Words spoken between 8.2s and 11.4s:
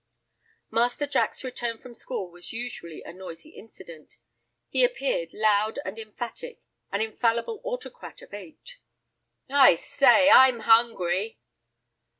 of eight. "I say—I'm hungry."